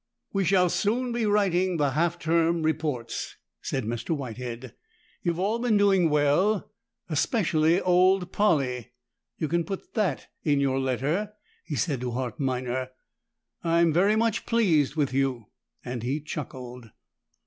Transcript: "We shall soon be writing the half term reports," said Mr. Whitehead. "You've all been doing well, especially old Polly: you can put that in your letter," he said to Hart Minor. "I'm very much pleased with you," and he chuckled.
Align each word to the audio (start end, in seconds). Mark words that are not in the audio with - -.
"We 0.33 0.45
shall 0.45 0.67
soon 0.71 1.11
be 1.11 1.27
writing 1.27 1.77
the 1.77 1.91
half 1.91 2.17
term 2.17 2.63
reports," 2.63 3.35
said 3.61 3.83
Mr. 3.85 4.17
Whitehead. 4.17 4.73
"You've 5.21 5.37
all 5.37 5.59
been 5.59 5.77
doing 5.77 6.09
well, 6.09 6.71
especially 7.07 7.79
old 7.79 8.31
Polly: 8.31 8.93
you 9.37 9.47
can 9.47 9.63
put 9.63 9.93
that 9.93 10.25
in 10.43 10.59
your 10.59 10.79
letter," 10.79 11.33
he 11.63 11.75
said 11.75 12.01
to 12.01 12.09
Hart 12.09 12.39
Minor. 12.39 12.89
"I'm 13.63 13.93
very 13.93 14.15
much 14.15 14.47
pleased 14.47 14.95
with 14.95 15.13
you," 15.13 15.49
and 15.85 16.01
he 16.01 16.19
chuckled. 16.19 16.89